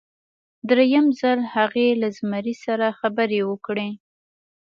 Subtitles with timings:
[0.69, 3.89] دریم ځل هغې له زمري سره خبرې وکړې.